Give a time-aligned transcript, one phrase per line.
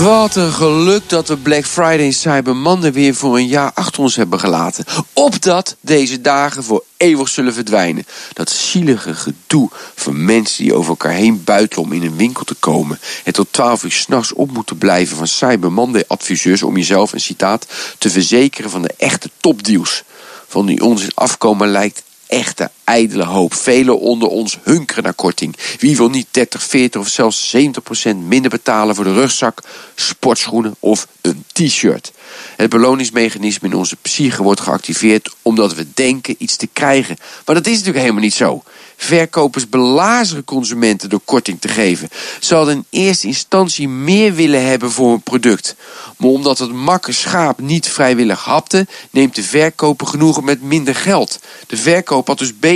[0.00, 4.02] Wat een geluk dat we Black Friday en Cyber Monday weer voor een jaar achter
[4.02, 4.84] ons hebben gelaten.
[5.12, 8.06] Opdat deze dagen voor eeuwig zullen verdwijnen.
[8.32, 12.54] Dat zielige gedoe van mensen die over elkaar heen buitelen om in een winkel te
[12.54, 13.00] komen.
[13.24, 17.20] En tot 12 uur s'nachts op moeten blijven van Cyber Monday adviseurs om jezelf, een
[17.20, 17.66] citaat,
[17.98, 20.02] te verzekeren van de echte topdeals.
[20.48, 23.54] Van die onzin afkomen lijkt echte ijdele hoop.
[23.54, 25.56] Velen onder ons hunkeren naar korting.
[25.78, 29.62] Wie wil niet 30, 40 of zelfs 70% minder betalen voor de rugzak,
[29.94, 32.12] sportschoenen of een t-shirt?
[32.56, 37.16] Het beloningsmechanisme in onze psyche wordt geactiveerd omdat we denken iets te krijgen.
[37.46, 38.62] Maar dat is natuurlijk helemaal niet zo.
[38.96, 42.08] Verkopers belazeren consumenten door korting te geven.
[42.40, 45.76] Ze hadden in eerste instantie meer willen hebben voor hun product.
[46.16, 51.38] Maar omdat het makke schaap niet vrijwillig hapte, neemt de verkoper genoegen met minder geld.
[51.66, 52.71] De verkoper had dus beter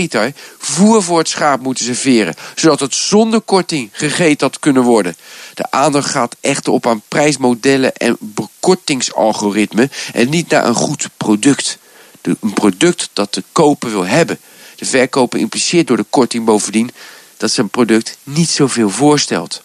[0.59, 5.17] voer voor het schaap moeten serveren, zodat het zonder korting gegeten had kunnen worden.
[5.55, 11.79] De aandacht gaat echter op aan prijsmodellen en bekortingsalgoritmen en niet naar een goed product.
[12.23, 14.39] Een product dat de koper wil hebben.
[14.77, 16.91] De verkoper impliceert door de korting bovendien
[17.37, 19.63] dat zijn product niet zoveel voorstelt.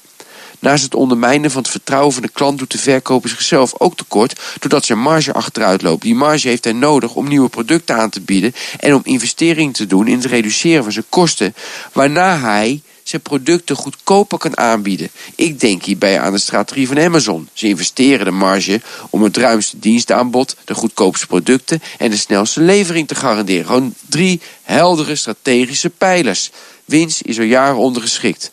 [0.61, 4.39] Naast het ondermijnen van het vertrouwen van de klant doet de verkoper zichzelf ook tekort
[4.59, 6.01] doordat zijn marge achteruit loopt.
[6.01, 9.87] Die marge heeft hij nodig om nieuwe producten aan te bieden en om investeringen te
[9.87, 11.55] doen in het reduceren van zijn kosten,
[11.93, 15.09] waarna hij zijn producten goedkoper kan aanbieden.
[15.35, 17.49] Ik denk hierbij aan de strategie van Amazon.
[17.53, 23.07] Ze investeren de marge om het ruimste dienstaanbod, de goedkoopste producten en de snelste levering
[23.07, 23.65] te garanderen.
[23.65, 26.51] Gewoon drie heldere strategische pijlers.
[26.85, 28.51] Winst is al jaren ondergeschikt.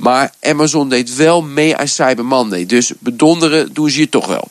[0.00, 4.48] Maar Amazon deed wel mee aan Cyber Monday, dus bedonderen doen ze je toch wel.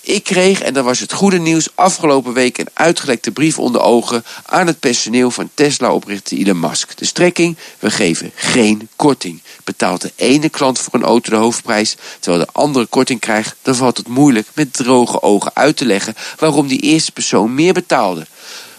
[0.00, 4.24] Ik kreeg, en dat was het goede nieuws, afgelopen week een uitgelekte brief onder ogen
[4.46, 6.98] aan het personeel van Tesla-oprichter Elon Musk.
[6.98, 9.42] De strekking: we geven geen korting.
[9.64, 13.74] Betaalt de ene klant voor een auto de hoofdprijs, terwijl de andere korting krijgt, dan
[13.74, 18.26] valt het moeilijk met droge ogen uit te leggen waarom die eerste persoon meer betaalde.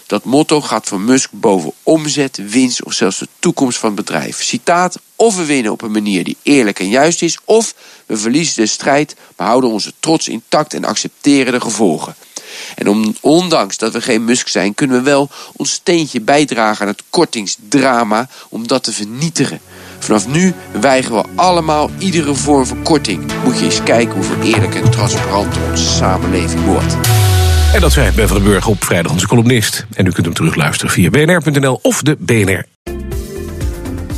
[0.06, 4.42] Dat motto gaat van Musk boven omzet, winst of zelfs de toekomst van het bedrijf.
[4.42, 7.74] Citaat: of we winnen op een manier die eerlijk en juist is, of
[8.06, 12.14] we verliezen de strijd, maar houden onze trots intact en accepteren de gevolgen.
[12.74, 17.02] En ondanks dat we geen Musk zijn, kunnen we wel ons steentje bijdragen aan het
[17.10, 19.60] kortingsdrama om dat te vernietigen.
[19.98, 23.32] Vanaf nu weigeren we allemaal iedere vorm van korting.
[23.44, 26.96] Moet je eens kijken hoeveel eerlijk en transparant onze samenleving wordt.
[27.74, 28.12] En dat zei
[28.42, 29.86] Burg op vrijdag onze columnist.
[29.94, 32.64] En u kunt hem terugluisteren via bnr.nl of de BNR